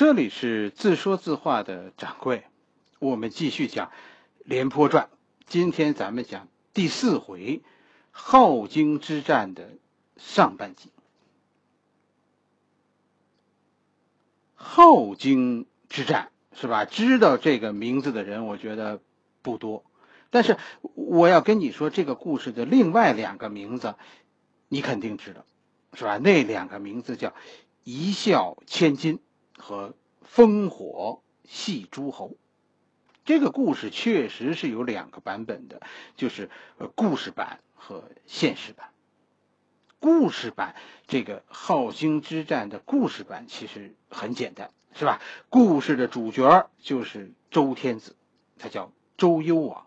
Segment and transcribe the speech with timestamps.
[0.00, 2.44] 这里是自说自话的掌柜，
[3.00, 3.88] 我们继续讲
[4.46, 5.10] 《廉颇传》。
[5.46, 7.60] 今天咱们讲第四回
[8.10, 9.68] 镐京之战的
[10.16, 10.88] 上半集。
[14.58, 16.86] 镐京之战是吧？
[16.86, 19.02] 知道这个名字的人，我觉得
[19.42, 19.84] 不多。
[20.30, 20.56] 但是
[20.94, 23.96] 我要跟你说，这个故事的另外两个名字，
[24.68, 25.44] 你肯定知道，
[25.92, 26.16] 是吧？
[26.16, 27.34] 那两个名字叫
[27.84, 29.20] “一笑千金”
[29.60, 29.94] 和
[30.34, 32.36] “烽火戏诸侯”。
[33.24, 35.80] 这个故事确实是有两个版本的，
[36.16, 38.90] 就是呃故事版和现实版。
[40.00, 40.74] 故事版
[41.06, 45.20] 这个镐京之战的故事版其实很简单，是吧？
[45.50, 48.16] 故事的主角就是周天子，
[48.58, 49.86] 他叫周幽王。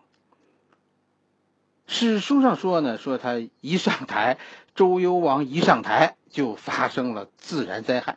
[1.86, 4.38] 史书上说呢，说他一上台，
[4.74, 8.16] 周幽王一上台就发生了自然灾害，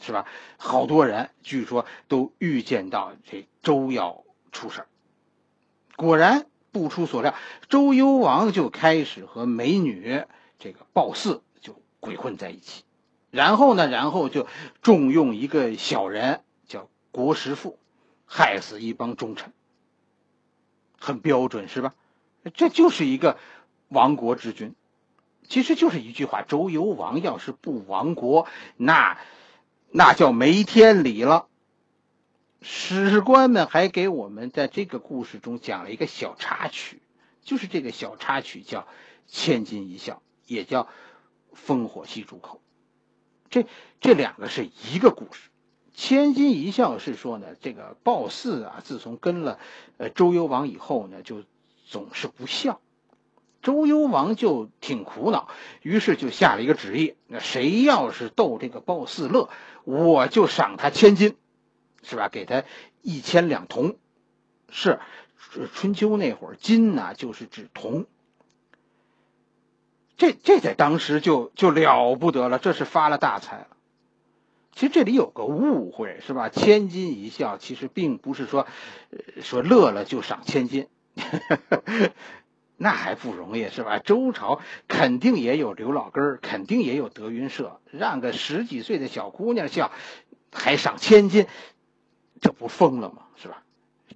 [0.00, 0.26] 是吧？
[0.56, 4.86] 好多人据说都预见到这周要出事儿。
[5.96, 7.34] 果然不出所料，
[7.68, 10.24] 周幽王就开始和美女
[10.58, 12.84] 这个褒姒就鬼混在一起，
[13.30, 14.46] 然后呢，然后就
[14.82, 17.78] 重用一个小人叫国师傅，
[18.24, 19.52] 害死一帮忠臣。
[20.98, 21.94] 很标准是吧？
[22.54, 23.36] 这就是一个
[23.88, 24.74] 亡国之君，
[25.48, 29.18] 其实就是一句话：周幽王要是不亡国，那
[29.90, 31.46] 那叫没天理了。
[32.62, 37.00] 史官们还给我们在这个故事中讲了一个小插曲，
[37.42, 38.86] 就是这个小插曲叫
[39.26, 40.88] “千金一笑”，也叫
[41.54, 42.60] “烽火戏诸侯”。
[43.50, 43.66] 这
[44.00, 45.50] 这两个是一个故事
[45.94, 49.58] ，“千金一笑”是说呢，这个褒姒啊，自从跟了
[49.96, 51.44] 呃周幽王以后呢，就。
[51.86, 52.80] 总是不笑，
[53.62, 55.48] 周幽王就挺苦恼，
[55.82, 59.50] 于是就下了一个旨意：那谁要是逗这个褒姒乐，
[59.84, 61.36] 我就赏他千金，
[62.02, 62.28] 是吧？
[62.28, 62.64] 给他
[63.02, 63.96] 一千两铜。
[64.72, 64.98] 是
[65.74, 68.06] 春秋那会儿，金呢就是指铜。
[70.16, 73.66] 这这在当时就就了不得了，这是发了大财了。
[74.72, 76.48] 其实这里有个误会，是吧？
[76.48, 78.66] 千金一笑，其实并不是说
[79.42, 80.86] 说乐了就赏千金。
[82.82, 83.98] 那还不容易是吧？
[83.98, 84.58] 周朝
[84.88, 89.92] 肯定也有刘老根儿，肯定也有德云社，让个十几岁的小姑娘笑，
[90.50, 91.46] 还赏千金，
[92.40, 93.24] 这不疯了吗？
[93.36, 93.62] 是吧？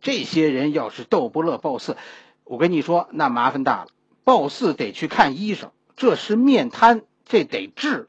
[0.00, 1.98] 这些人要是逗不乐褒姒，
[2.44, 3.88] 我跟你说，那麻烦大了。
[4.24, 8.08] 褒姒得去看医生，这是面瘫，这得治。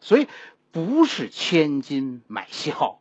[0.00, 0.28] 所以
[0.72, 3.00] 不是千金买笑，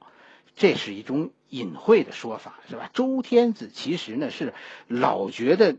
[0.58, 1.32] 这是一种。
[1.50, 2.90] 隐晦的说法是吧？
[2.94, 4.54] 周天子其实呢是
[4.90, 5.78] 老觉得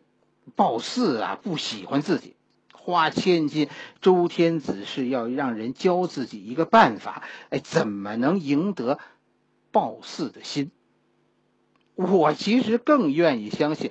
[0.55, 2.35] 褒姒啊不喜欢自己，
[2.73, 3.69] 花千金。
[4.01, 8.99] 周天子是要让人教自己一个办法，哎，怎么能赢得
[9.71, 10.71] 褒姒的心？
[11.95, 13.91] 我其实更愿意相信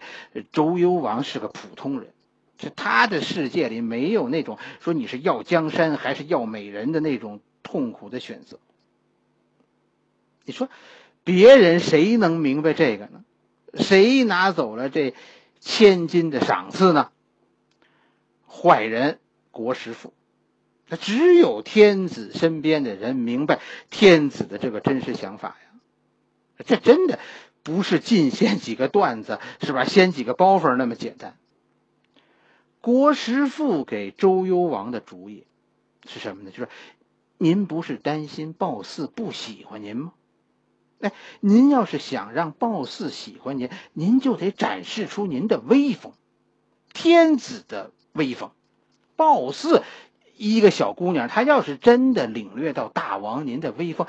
[0.52, 2.14] 周幽王是个普通人，
[2.58, 8.60] 就他的世界里没有那种说你是要江山还是要美人的那种痛苦的选择。
[10.46, 10.70] 你说？
[11.24, 13.26] 别人谁能明白这个呢？
[13.74, 15.14] 谁拿走了这
[15.60, 17.12] 千金的赏赐呢？
[18.48, 19.20] 坏人
[19.52, 20.14] 国师傅，
[20.88, 23.60] 那只有天子身边的人明白
[23.90, 25.80] 天子的这个真实想法呀。
[26.66, 27.20] 这真的
[27.62, 29.84] 不是进献几个段子是吧？
[29.86, 31.38] 掀几个包袱那么简单。
[32.82, 35.46] 国师傅给周幽王的主意
[36.08, 36.52] 是什么呢？
[36.52, 36.70] 就是
[37.38, 40.14] 您不是担心褒姒不喜欢您吗？
[41.00, 46.14] 哎，您要是想让褒姒喜欢您，您就得展示出您的威风，
[46.94, 48.52] 天子的威风。
[49.16, 49.82] 褒姒
[50.36, 54.08] 一个小姑娘，她要是真的领略到大王您的威风，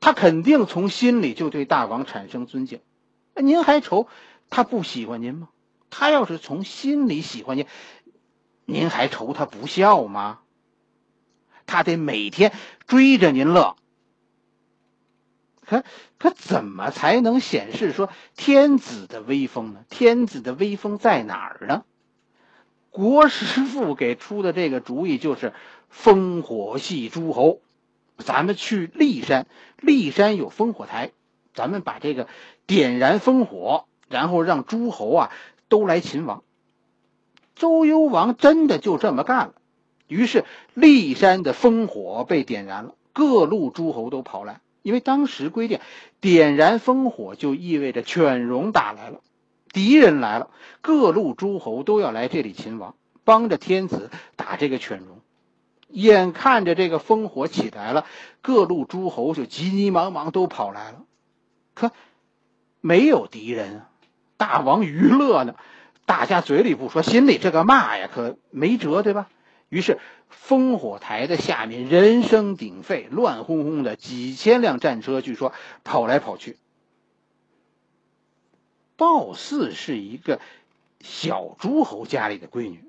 [0.00, 2.80] 她肯定从心里就对大王产生尊敬。
[3.34, 4.06] 您还愁
[4.48, 5.48] 她不喜欢您吗？
[5.90, 7.66] 她要是从心里喜欢您，
[8.64, 10.40] 您还愁她不笑吗？
[11.66, 12.52] 她得每天
[12.86, 13.76] 追着您乐。
[15.70, 15.84] 可
[16.18, 19.84] 可怎么才能显示说天子的威风呢？
[19.88, 21.84] 天子的威风在哪儿呢？
[22.90, 25.52] 国师傅给出的这个主意就是
[25.94, 27.60] 烽火戏诸侯。
[28.18, 29.46] 咱们去骊山，
[29.80, 31.12] 骊山有烽火台，
[31.54, 32.26] 咱们把这个
[32.66, 35.30] 点燃烽火，然后让诸侯啊
[35.68, 36.42] 都来秦王。
[37.54, 39.54] 周幽王真的就这么干了，
[40.08, 40.44] 于是
[40.74, 44.60] 骊山的烽火被点燃了，各路诸侯都跑来。
[44.82, 45.80] 因为当时规定，
[46.20, 49.20] 点燃烽火就意味着犬戎打来了，
[49.72, 50.50] 敌人来了，
[50.80, 52.94] 各路诸侯都要来这里擒王，
[53.24, 55.20] 帮着天子打这个犬戎。
[55.88, 58.06] 眼看着这个烽火起来了，
[58.42, 61.02] 各路诸侯就急急忙忙都跑来了，
[61.74, 61.90] 可
[62.80, 63.88] 没有敌人啊，
[64.36, 65.56] 大王娱乐呢，
[66.06, 69.28] 大家嘴里不说，心里这个骂呀，可没辙，对吧？
[69.70, 69.98] 于是
[70.46, 76.58] 烽火台的下面人声鼎沸，乱哄哄的，几千辆战车，据说跑来跑去。
[78.96, 80.40] 鲍四是一个
[81.00, 82.84] 小诸侯家里的闺女，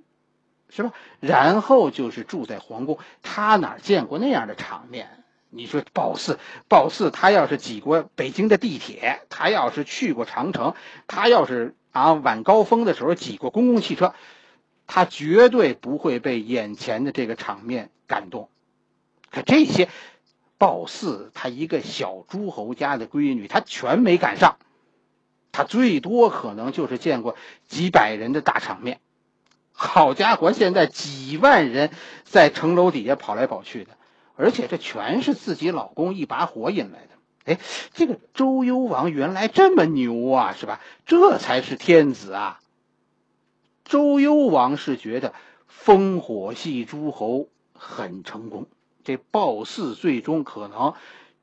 [0.69, 0.91] 是吧？
[1.21, 5.23] 然后就是住在皇宫，他哪见过那样的场面？
[5.53, 10.73] 你说鲍四，鲍四，他要是挤过北京的地铁，他要是去过长城，
[11.07, 14.13] 他要是啊晚高峰的时候挤过公共汽车，
[14.93, 18.49] 他绝对不会被眼前的这个场面感动。
[19.31, 19.87] 可这些，
[20.57, 24.57] 褒姒他一个小诸侯家的闺女，他全没赶上。
[25.53, 27.37] 他最多可能就是见过
[27.69, 28.99] 几百人的大场面，
[29.71, 31.91] 好家伙，现在几万人
[32.25, 33.91] 在城楼底下跑来跑去的，
[34.35, 37.15] 而且这全是自己老公一把火引来的。
[37.45, 37.59] 哎，
[37.93, 40.81] 这个周幽王原来这么牛啊，是吧？
[41.05, 42.60] 这才是天子啊！
[43.91, 45.33] 周幽王是觉得
[45.69, 48.67] 烽火戏诸侯很成功，
[49.03, 50.93] 这鲍四最终可能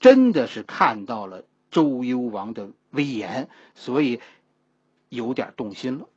[0.01, 2.71] 真的是看到了周幽王的。
[2.91, 4.23] 威严，所以
[5.11, 6.09] 有点动心了。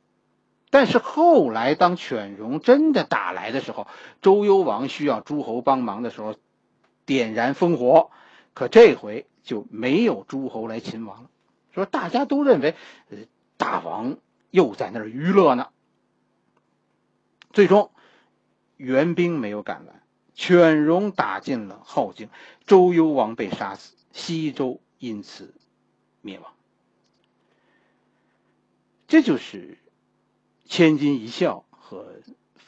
[0.70, 3.86] 但是后来，当犬戎真的打来的时候，
[4.22, 6.34] 周幽王需要诸侯帮忙的时候，
[7.04, 8.10] 点燃烽火，
[8.54, 11.30] 可这回就没有诸侯来擒王了。
[11.74, 12.74] 说大家都认为，
[13.10, 13.18] 呃，
[13.58, 14.16] 大王
[14.50, 15.68] 又在那儿娱乐呢。
[17.52, 17.90] 最终，
[18.76, 20.00] 援兵没有赶来，
[20.34, 22.28] 犬戎打进了镐京，
[22.66, 25.54] 周幽王被杀死，西周因此
[26.20, 26.52] 灭亡。
[29.06, 29.76] 这就是
[30.64, 32.06] 千金一笑和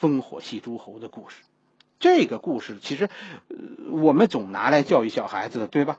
[0.00, 1.36] 烽火戏诸侯的故事。
[1.98, 3.08] 这个故事其实，
[3.88, 5.98] 我们总拿来教育小孩子，对吧？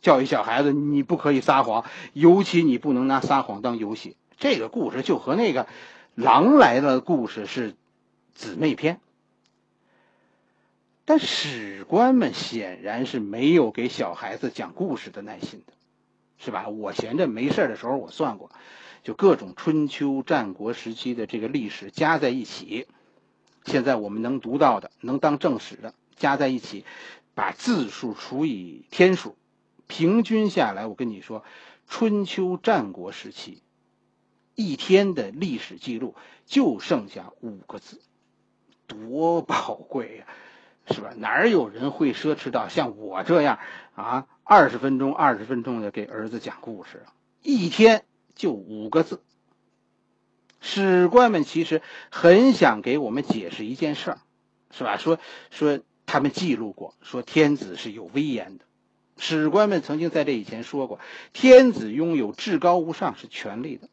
[0.00, 4.16] 教育小孩子，你不可以撒谎，尤其你不能拿撒谎当游戏。
[4.36, 5.66] 这个故事就和那个
[6.14, 7.74] 狼来了故事是
[8.34, 9.00] 姊妹篇。
[11.06, 15.72] 但史官们显然是没有给小孩子讲故事的耐心的，
[16.38, 16.68] 是吧？
[16.68, 18.50] 我闲着没事的时候，我算过。
[19.02, 22.86] 就各种春秋战国时期的这个历史加在一起，
[23.66, 26.86] 现在我们能读到的、能当正史的加在一起，
[27.34, 29.36] 把字数除以天数，
[29.86, 31.44] 平均下来，我跟你说，
[31.86, 33.60] 春秋战国时期
[34.54, 36.14] 一天的历史记录
[36.46, 38.00] 就剩下五个字，
[38.86, 40.26] 多宝贵呀，
[40.90, 41.12] 是吧？
[41.16, 43.58] 哪有人会奢侈到像我这样
[43.94, 47.12] 啊，二十分钟、二十分钟的给儿子讲故事啊？
[47.42, 48.04] 一天。
[48.36, 49.22] 就五个字，
[50.60, 54.18] 史官们其实很想给我们解释一件事儿，
[54.72, 54.96] 是吧？
[54.96, 55.20] 说
[55.52, 58.64] 说他们记录过，说天子是有威严的。
[59.18, 60.98] 史官们曾经在这以前说过，
[61.32, 63.88] 天子拥有至高无上是权力的。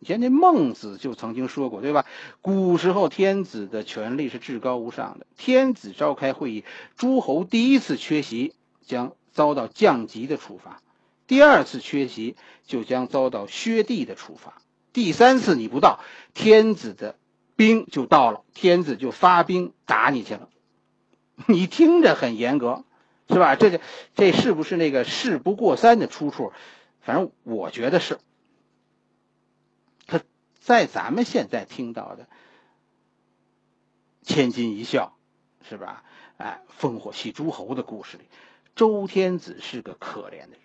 [0.00, 2.06] 以前那孟子就曾经说过，对吧？
[2.40, 6.64] 古时候天子的权力是至高无上的，天子召开会议，
[6.96, 10.80] 诸侯第一次缺席将遭到降级的处罚。
[11.26, 12.34] 第二次缺席
[12.66, 14.62] 就将遭到削地的处罚，
[14.94, 16.00] 第三次你不到，
[16.32, 17.16] 天子的
[17.54, 20.48] 兵就到了，天子就发兵打你去了。
[21.46, 22.84] 你听着很严格，
[23.28, 23.54] 是吧？
[23.54, 23.80] 这这
[24.14, 26.54] 这是不是那个事不过三的出处？
[27.02, 28.18] 反正我觉得是。
[30.60, 32.28] 在咱们现在听到的
[34.22, 35.16] 千金一笑，
[35.68, 36.04] 是吧？
[36.36, 38.24] 哎，烽火戏诸侯的故事里，
[38.76, 40.60] 周天子是个可怜的人。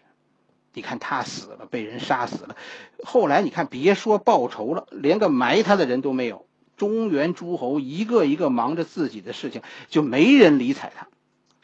[0.74, 2.58] 你看他死了，被人杀死了。
[3.04, 6.46] 后来你看，别说报仇了，连个埋他的人都没有。
[6.76, 11.08] 中原诸侯一个一个忙着自己的事情，就没人理睬他。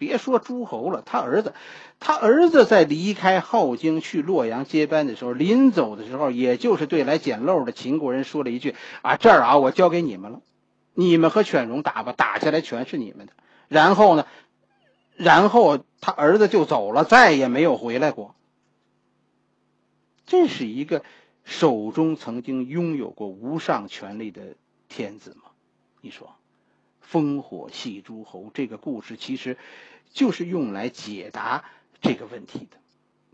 [0.01, 1.53] 别说诸侯了，他儿子，
[1.99, 10.41] 他儿子在离开镐京去洛阳接班的时候，临走的时候，也就是对来捡漏的秦国人说了一句：“啊，这儿啊，我交给你们了，
[10.95, 13.33] 你们和犬戎打吧，打下来全是你们的。”
[13.69, 14.25] 然后呢，
[15.15, 18.33] 然后他儿子就走了，再也没有回来过。
[20.25, 21.03] 这是一个
[21.43, 24.55] 手中曾经拥有过无上权力的
[24.89, 25.51] 天子吗？
[26.01, 26.33] 你说，
[27.09, 29.57] 烽火戏诸侯这个故事其实
[30.11, 31.65] 就是用来解答
[32.01, 32.77] 这个问题的。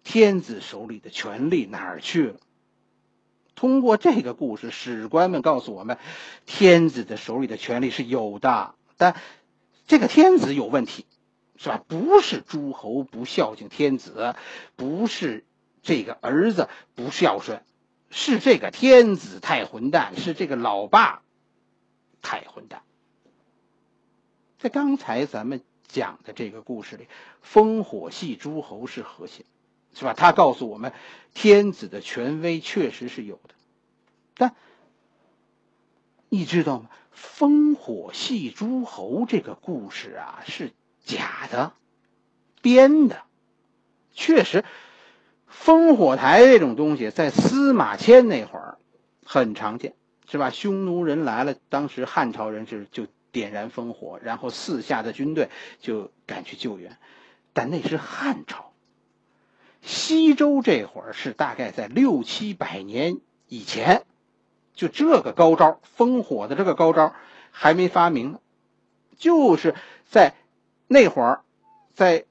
[0.04, 2.36] 天子手里的权力哪儿去了？
[3.56, 5.98] 通过这个故事，史官们告诉我们，
[6.46, 9.16] 天子的手里的权力是有的，但
[9.88, 11.06] 这个天子有问题，
[11.58, 11.84] 是吧？
[11.88, 14.36] 不是诸侯不孝敬天子，
[14.76, 15.44] 不是。
[15.84, 17.64] 这个儿子不孝顺，
[18.10, 21.22] 是这个天子太混蛋，是这个老爸
[22.22, 22.82] 太混蛋。
[24.60, 27.08] 在刚才咱们讲的这个故事里，
[27.46, 29.46] 烽火戏诸侯是核心，
[29.94, 30.14] 是吧？
[30.14, 30.94] 他告诉我们，
[31.34, 33.54] 天子的权威确实是有的，
[34.36, 34.56] 但
[36.30, 36.90] 你知道吗？
[37.16, 40.72] 烽火戏诸侯这个故事啊，是
[41.04, 41.74] 假的，
[42.62, 43.24] 编的。
[44.14, 44.66] 确实，
[45.52, 48.78] 烽火台这种东西在司马迁那会儿
[49.24, 49.94] 很常见，
[50.30, 50.50] 是吧？
[50.50, 53.06] 匈奴人来了，当时汉朝人是就
[53.38, 56.98] 点燃烽火，然后四下的军队就赶去救援。
[57.54, 58.72] 但那是汉朝，
[59.84, 64.02] 西周这会儿是大概在六七百年以前。
[64.74, 67.14] 就这个高招，烽火的这个高招
[67.52, 68.40] 还没发明呢，
[69.18, 69.76] 就是
[70.10, 70.34] 在
[70.88, 71.42] 那会儿，
[71.94, 72.26] 在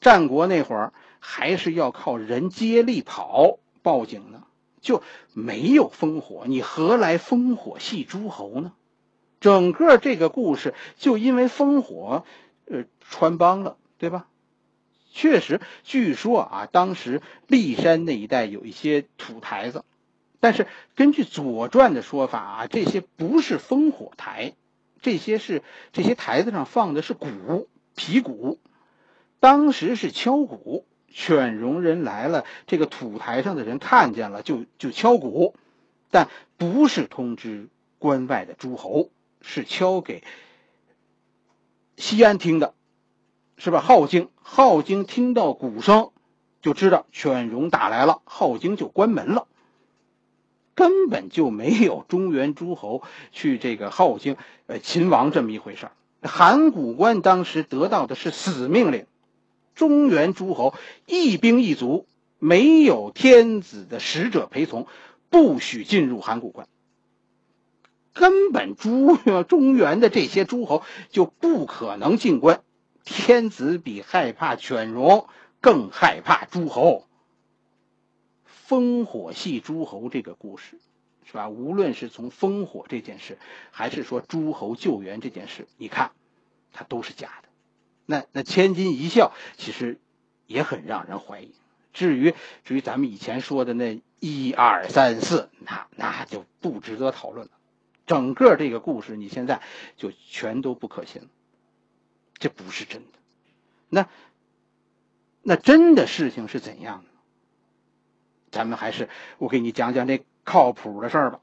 [0.00, 4.44] 战国那会儿，还是要靠人接力跑报警呢，
[4.80, 8.72] 就没有烽火，你何来烽火戏诸侯呢？
[9.44, 12.24] 整个这个故事就因为烽火，
[12.64, 14.26] 呃，穿帮了，对吧？
[15.12, 19.84] 确实，据说啊，当时骊山那一带有一些土台子。
[20.40, 24.54] 但是根据《左传》的说法啊，这些不是烽火台，
[25.02, 28.58] 这些是这些台子上放的是鼓皮鼓，
[29.40, 30.86] 当时是敲鼓。
[31.10, 35.54] 犬戎人来了，这个土台上的人看见了，就就敲鼓，
[36.10, 39.10] 但不是通知关外的诸侯，
[39.46, 40.24] 是敲给
[41.96, 42.74] 西安听的，
[43.56, 43.84] 是吧？
[43.86, 46.10] 镐京，镐京听到鼓声，
[46.62, 49.46] 就知道犬戎打来了，镐京就关门了。
[50.74, 54.36] 根本就没有中原诸侯去这个镐京，
[54.66, 55.92] 呃，秦王这么一回事儿。
[56.22, 59.06] 函谷关当时得到的是死命令，
[59.76, 60.74] 中原诸侯
[61.06, 62.06] 一兵一卒，
[62.40, 64.88] 没有天子的使者陪从，
[65.30, 66.66] 不许进入函谷关。
[68.14, 72.62] 根本诸中原的这些诸侯就不可能进关。
[73.04, 75.28] 天子比害怕犬戎，
[75.60, 77.06] 更害怕诸侯。
[78.66, 80.80] 烽火戏诸侯这个故事，
[81.26, 81.50] 是吧？
[81.50, 83.36] 无论是从烽火这件事，
[83.70, 86.12] 还是说诸侯救援这件事，你看，
[86.72, 87.48] 它都是假的。
[88.06, 89.98] 那那千金一笑，其实
[90.46, 91.52] 也很让人怀疑。
[91.92, 97.52] 至于至于咱们以前说的那一二三四，那那就不值得讨论了。
[98.06, 99.60] 整个这个故事，你现在
[99.96, 101.28] 就全都不可信了。
[102.38, 103.18] 这不是真的。
[103.88, 104.08] 那
[105.42, 107.10] 那真的事情是怎样的？
[108.50, 109.08] 咱们还是
[109.38, 111.40] 我给你讲讲这靠谱的事儿吧，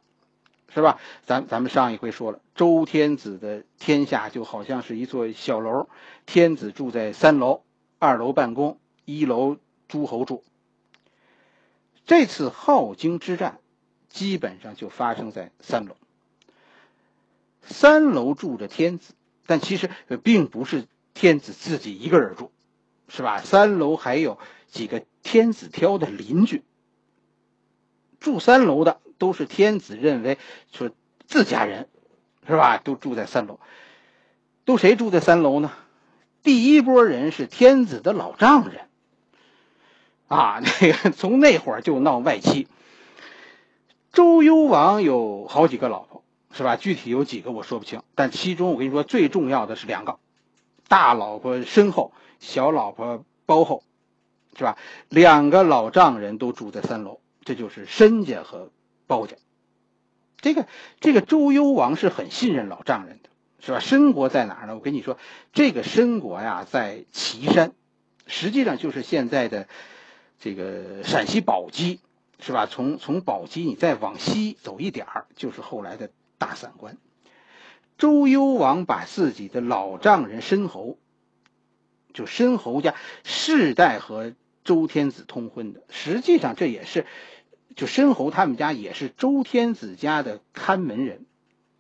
[0.73, 0.97] 是吧？
[1.25, 5.89] 咱咱们上一回说了，周天子的天下就好像是一座小楼，
[6.25, 7.63] 天子住在三楼，
[7.99, 9.57] 二楼办公，一楼
[9.89, 10.43] 诸侯住。
[12.05, 13.59] 这次镐京之战，
[14.07, 15.97] 基本上就发生在三楼。
[17.61, 19.13] 三楼住着天子，
[19.45, 19.89] 但其实
[20.23, 22.51] 并不是天子自己一个人住，
[23.07, 23.39] 是吧？
[23.39, 24.37] 三楼还有
[24.67, 26.63] 几个天子挑的邻居。
[28.19, 30.37] 住三楼的都是天子认为
[30.71, 30.91] 说
[31.25, 31.87] 自家人，
[32.47, 32.77] 是吧？
[32.77, 33.59] 都住在三楼，
[34.65, 35.71] 都谁住在三楼呢？
[36.43, 38.87] 第一波人是天子的老丈人，
[40.27, 42.67] 啊，那个从那会儿就闹外戚。
[44.11, 46.10] 周幽王有好几个老，
[46.53, 46.75] 是吧？
[46.75, 50.20] 具体有几个我说不清，但其中我跟你说最重要的是两个，
[50.88, 53.84] 大老婆身后，小老婆包后，
[54.58, 54.77] 是吧？
[55.10, 57.20] 两个老丈人都住在三楼。
[57.43, 58.70] 这就是申家和
[59.08, 59.36] 包家，
[60.41, 60.67] 这个
[61.00, 63.29] 这个周幽王是很信任老丈人的，
[63.60, 63.79] 是吧？
[63.79, 64.75] 申国在哪儿呢？
[64.75, 65.17] 我跟你说，
[65.53, 67.72] 这个申国呀，在岐山，
[68.27, 69.67] 实际上就是现在的
[70.39, 72.00] 这个陕西宝鸡，
[72.39, 72.67] 是吧？
[72.67, 76.98] 从从宝鸡你再往西走一点儿，就是后来的大散关。
[78.00, 80.98] 周幽王把自己的老丈人申侯，
[82.13, 84.33] 就申侯家世代和
[84.63, 87.05] 周天子通婚的，实际上这也是。
[87.74, 91.25] 就申侯他们家也是周天子家的看门人，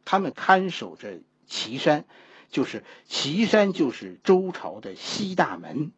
[0.05, 2.05] 他们看守着岐山，
[2.49, 5.91] 就是岐山就是周朝的西大门，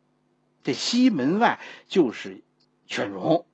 [0.63, 2.41] 这西门外就是
[2.87, 3.45] 犬戎，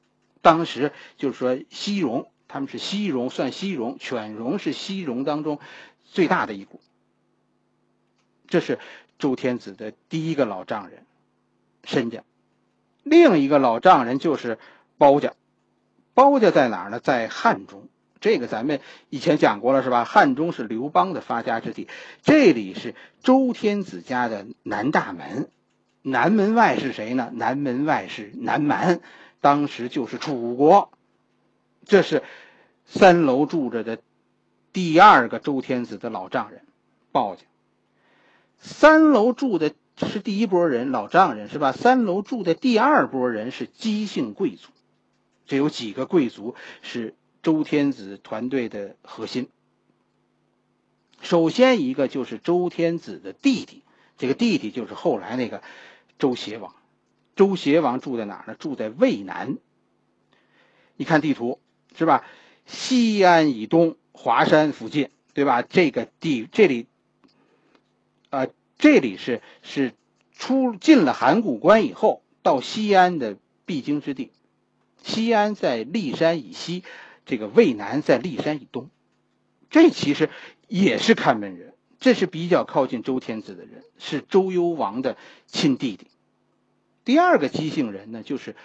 [0.42, 5.60] 当时就是说西戎，他们是西戎，算西戎，犬戎是西戎当中
[6.04, 6.82] 最大的一股。
[8.48, 8.80] 这是
[9.20, 11.06] 周天子的第一个老丈人，
[11.84, 12.24] 申家，
[13.04, 14.58] 另一个老丈人就是
[14.98, 15.34] 包家。
[16.16, 17.00] 包家在哪儿呢？
[17.00, 17.88] 在汉中，
[18.20, 20.04] 这个咱们以前讲过了，是吧？
[20.04, 21.88] 汉中是刘邦的发家之地，
[22.24, 25.50] 这里是周天子家的南大门，
[26.02, 27.30] 南门外是谁呢？
[27.32, 29.02] 南门外是南蛮，
[29.40, 30.92] 当时就是楚国。
[31.90, 32.22] 这是
[32.86, 34.00] 三楼住着的
[34.72, 36.62] 第二个周天子的老丈人，
[37.12, 37.42] 鲍家。
[38.60, 41.72] 三楼住的是第一波人，老丈人是吧？
[41.72, 44.70] 三楼住的第二波人是姬姓贵族，
[45.48, 46.54] 这有几个贵族
[46.84, 49.50] 是周天子团队的核心。
[51.22, 53.82] 首先一个就是周天子的弟弟，
[54.20, 55.64] 这个弟弟就是后来那个
[56.20, 56.76] 周邪王。
[57.36, 58.56] 周邪王住在哪儿呢？
[58.60, 59.58] 住在渭南。
[60.96, 61.60] 你看地图
[61.98, 62.26] 是吧？
[62.66, 65.62] 西安以东，华山附近，对吧？
[65.62, 66.86] 这个地这里，
[68.30, 69.94] 啊，这里是是
[70.34, 74.32] 出进了函谷关以后到西安的必经之地。
[75.04, 76.84] 西安在骊山以西，
[77.26, 78.90] 这个渭南在骊山以东。
[79.70, 80.30] 这其实
[80.68, 85.18] 也是看门人，这是比较靠近周天子的人，是周幽王的
[85.48, 86.08] 亲弟弟。
[87.04, 88.56] 第二个姬姓人呢，就是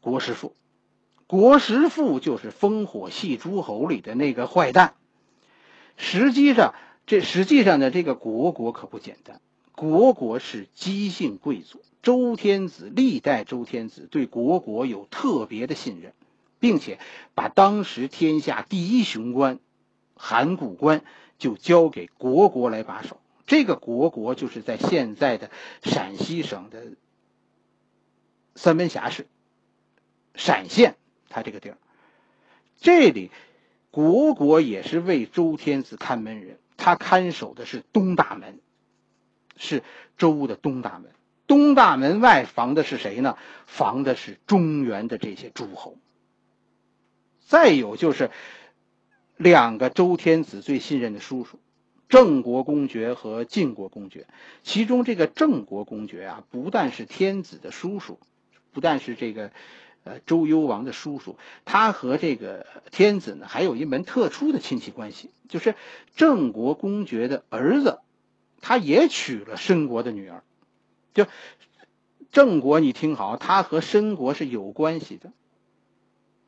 [0.00, 0.54] 国师父。
[1.30, 4.94] 国师父就是烽火戏诸侯里的那个坏蛋。
[5.96, 6.74] 实际上，
[7.06, 9.40] 这实际上呢，这个国国可不简单。
[9.76, 16.14] 国国是姬姓贵族，周天子历代周天子对国国有特别的信任，
[16.58, 16.98] 并且
[17.36, 19.60] 把当时天下第一雄关
[20.16, 21.04] 函谷关
[21.38, 23.20] 就交给国国来把守。
[23.46, 25.52] 这个国国就是在现在的
[25.84, 26.86] 陕西省的
[28.56, 29.28] 三门峡市，
[30.34, 30.96] 陕县。
[31.30, 31.78] 他这个地儿，
[32.80, 33.30] 这里
[33.92, 38.58] 国国也是为周天子看门人，他看守的是东大门，
[39.56, 39.84] 是
[40.18, 41.12] 周的东大门。
[41.46, 43.38] 东大门外防的是谁呢？
[43.66, 45.96] 防的是中原的这些诸侯。
[47.46, 48.30] 再有就是
[49.36, 51.60] 两个周天子最信任的叔叔，
[52.08, 54.26] 郑国公爵和晋国公爵。
[54.64, 58.18] 其中这个郑国公爵啊，不但是天子的叔叔，
[58.72, 59.52] 不但是这个。
[60.02, 65.74] 呃，周幽王的叔叔，他和这个天子呢，还有一门特殊的亲戚关系，就是
[66.16, 67.98] 郑国公爵的儿子，
[68.62, 70.42] 他也娶了申国的女儿。
[71.12, 71.26] 就
[72.32, 75.32] 郑国，你听好，他和申国是有关系的。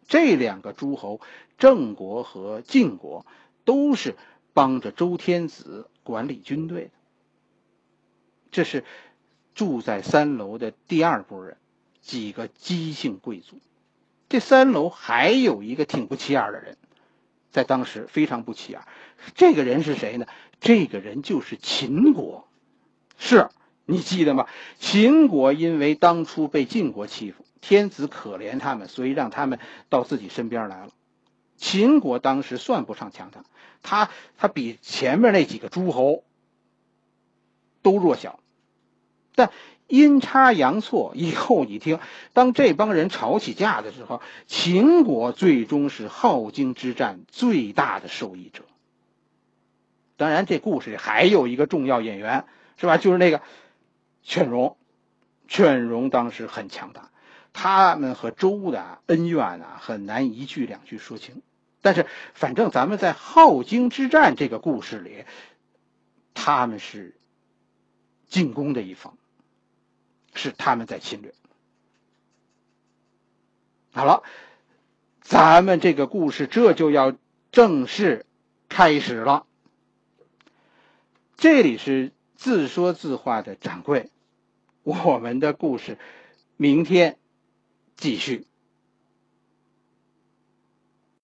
[0.07, 1.21] 这两个诸侯，
[1.59, 3.27] 郑国和晋国，
[3.65, 4.17] 都是
[4.55, 6.91] 帮着周天子管理军队的。
[8.51, 8.85] 这是
[9.55, 11.57] 住在三楼的第二波人。
[12.03, 13.61] 几个姬姓贵族，
[14.29, 16.77] 这三楼还有一个挺不起眼的人，
[17.53, 18.83] 在当时非常不起眼。
[19.37, 20.27] 这个人是谁呢？
[20.61, 22.49] 这个人就是秦国。
[23.17, 23.51] 是
[23.87, 24.49] 你记得吗？
[24.81, 30.93] 秦国因为当初被晋国欺负，天子可怜他们，所以让他们到自己身边来了。
[31.57, 33.45] 秦国当时算不上强大，
[33.81, 36.25] 他他比前面那几个诸侯
[37.81, 38.41] 都弱小，
[39.37, 39.53] 但。
[39.93, 41.99] 阴差阳错，以后你听，
[42.33, 48.65] 当这帮人吵起架的时候，秦国最终是镐京之战最大的受益者。
[50.17, 52.47] 当然，这故事里还有一个重要演员，
[52.79, 52.97] 是吧？
[52.97, 53.43] 就是那个
[54.23, 54.79] 犬戎。
[55.47, 57.11] 犬戎当时很强大，
[57.53, 61.43] 他们和周的恩怨啊，很难一句两句说清。
[61.83, 65.27] 但是，反正咱们在镐京之战这个故事里，
[66.33, 67.15] 他们是
[68.27, 69.19] 进攻的一方。
[70.35, 71.35] 是他们在侵略。
[73.93, 74.23] 好了，
[75.21, 77.15] 咱们这个故事这就要
[77.51, 78.25] 正式
[78.69, 79.47] 开始了。
[81.37, 84.11] 这里是自说自话的掌柜，
[84.83, 85.99] 我们的故事
[86.57, 87.19] 明天
[87.97, 88.47] 继续。